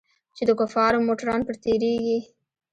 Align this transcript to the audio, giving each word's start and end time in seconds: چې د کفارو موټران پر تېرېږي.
چې 0.35 0.43
د 0.45 0.51
کفارو 0.59 1.05
موټران 1.07 1.41
پر 1.47 1.55
تېرېږي. 1.63 2.19